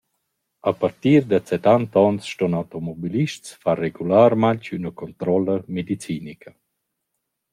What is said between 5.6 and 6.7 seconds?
medicinica.